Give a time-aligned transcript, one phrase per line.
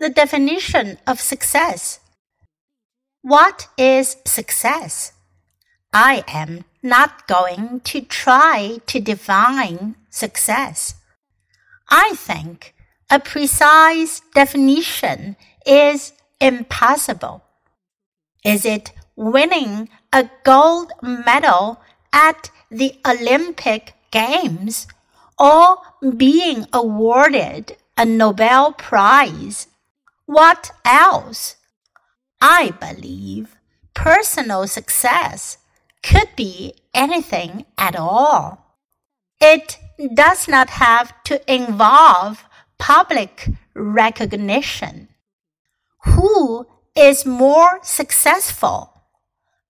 [0.00, 2.00] The definition of success.
[3.22, 5.12] What is success?
[5.92, 10.96] I am not going to try to define success.
[11.88, 12.74] I think
[13.08, 17.44] a precise definition is impossible.
[18.44, 21.80] Is it winning a gold medal
[22.12, 24.88] at the Olympic Games
[25.38, 25.78] or
[26.16, 29.68] being awarded a Nobel Prize?
[30.26, 31.56] What else?
[32.40, 33.56] I believe
[33.94, 35.58] personal success
[36.02, 38.76] could be anything at all.
[39.40, 39.78] It
[40.14, 42.44] does not have to involve
[42.78, 45.08] public recognition.
[46.04, 48.92] Who is more successful?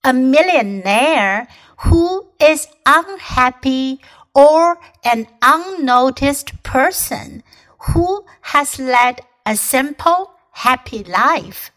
[0.05, 1.49] A millionaire
[1.79, 4.01] who is unhappy
[4.35, 7.43] or an unnoticed person
[7.79, 11.71] who has led a simple, happy life.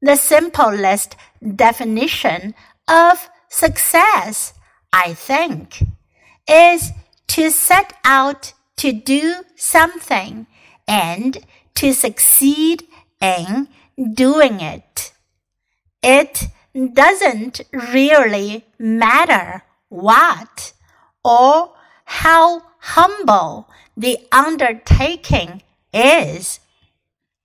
[0.00, 1.16] The simplest
[1.56, 2.54] definition
[2.88, 4.54] of success,
[4.92, 5.84] I think,
[6.48, 6.90] is
[7.28, 10.46] to set out to do something
[10.88, 11.38] and
[11.76, 12.84] to succeed
[13.20, 13.68] in
[14.14, 15.12] doing it.
[16.02, 20.72] It doesn't really matter what
[21.22, 26.58] or how humble the undertaking is.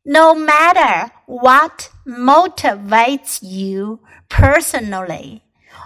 [0.09, 5.43] No matter what motivates you personally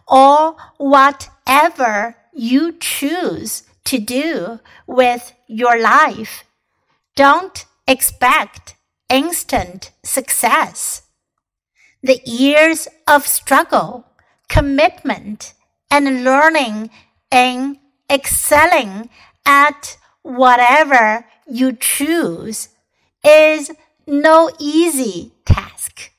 [0.07, 6.43] or whatever you choose to do with your life,
[7.15, 8.75] don't expect
[9.09, 11.01] instant success.
[12.03, 14.05] The years of struggle,
[14.47, 15.55] commitment,
[15.89, 16.91] and learning
[17.31, 17.77] and
[18.07, 19.09] excelling
[19.47, 22.69] at whatever you choose
[23.25, 23.71] is
[24.11, 26.11] no easy task.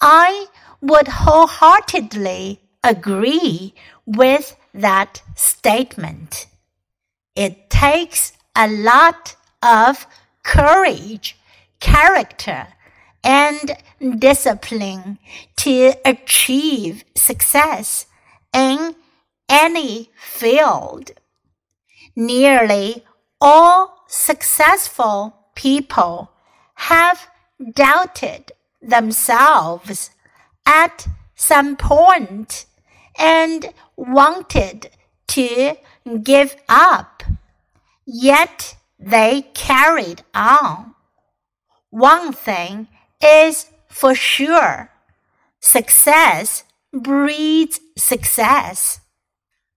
[0.00, 0.46] I
[0.80, 3.74] would wholeheartedly agree
[4.06, 6.46] with that statement.
[7.34, 10.06] It takes a lot of
[10.44, 11.36] courage,
[11.80, 12.68] character,
[13.24, 13.76] and
[14.20, 15.18] discipline
[15.56, 18.06] to achieve success
[18.54, 18.94] in
[19.48, 21.10] any field.
[22.14, 23.04] Nearly
[23.40, 26.30] all successful people
[26.76, 27.28] have
[27.74, 30.10] doubted themselves
[30.64, 32.66] at some point
[33.18, 34.90] and wanted
[35.28, 35.76] to
[36.22, 37.22] give up.
[38.06, 40.94] Yet they carried on.
[41.90, 42.88] One thing
[43.22, 44.90] is for sure.
[45.60, 49.00] Success breeds success.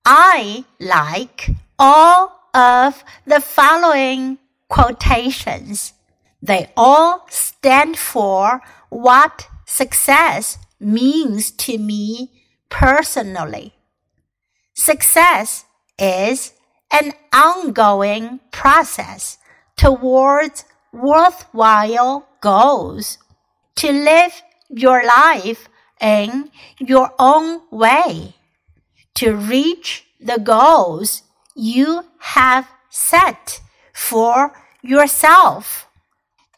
[0.06, 5.94] I like all of the following quotations.
[6.42, 12.32] They all stand for what success means to me
[12.70, 13.74] personally.
[14.74, 15.66] Success
[15.98, 16.54] is
[16.92, 19.38] an ongoing process
[19.76, 23.18] towards worthwhile goals.
[23.76, 25.68] To live your life
[26.02, 28.36] in your own way.
[29.16, 31.24] To reach the goals
[31.56, 33.62] you have set
[33.94, 35.89] for yourself.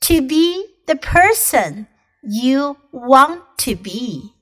[0.01, 1.88] To be the person
[2.23, 4.34] you want to be.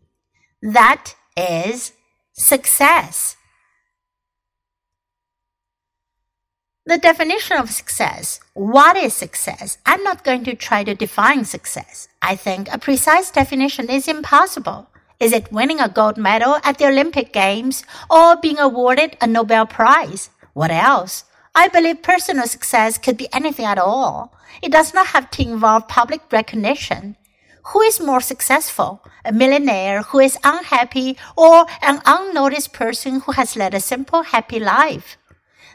[0.62, 1.94] That is
[2.34, 3.36] success.
[6.86, 8.40] The definition of success.
[8.54, 9.78] What is success?
[9.86, 12.08] I'm not going to try to define success.
[12.22, 14.90] I think a precise definition is impossible.
[15.20, 19.68] Is it winning a gold medal at the Olympic Games or being awarded a Nobel
[19.68, 20.30] Prize?
[20.54, 21.26] What else?
[21.56, 24.34] I believe personal success could be anything at all.
[24.62, 27.16] It does not have to involve public recognition.
[27.74, 29.04] Who is more successful?
[29.26, 34.60] A millionaire who is unhappy or an unnoticed person who has led a simple, happy
[34.60, 35.18] life?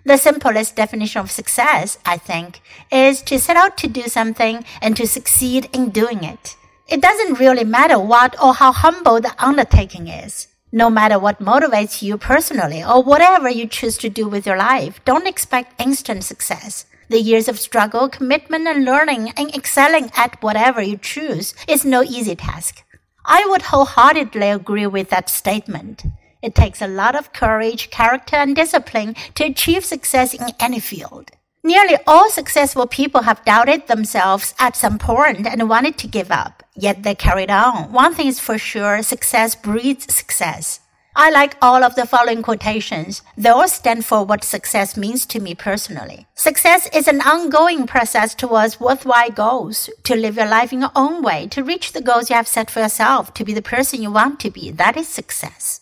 [0.04, 4.96] The simplest definition of success, I think, is to set out to do something and
[4.96, 6.56] to succeed in doing it.
[6.88, 10.48] It doesn't really matter what or how humble the undertaking is.
[10.76, 14.98] No matter what motivates you personally or whatever you choose to do with your life,
[15.04, 16.86] don't expect instant success.
[17.08, 22.02] The years of struggle, commitment, and learning and excelling at whatever you choose is no
[22.02, 22.82] easy task.
[23.24, 26.06] I would wholeheartedly agree with that statement.
[26.42, 31.30] It takes a lot of courage, character, and discipline to achieve success in any field.
[31.66, 36.62] Nearly all successful people have doubted themselves at some point and wanted to give up,
[36.74, 37.90] yet they carried on.
[37.90, 40.80] One thing is for sure, success breeds success.
[41.16, 43.22] I like all of the following quotations.
[43.38, 46.26] They all stand for what success means to me personally.
[46.34, 51.22] Success is an ongoing process towards worthwhile goals, to live your life in your own
[51.22, 54.10] way, to reach the goals you have set for yourself, to be the person you
[54.10, 54.70] want to be.
[54.70, 55.80] That is success.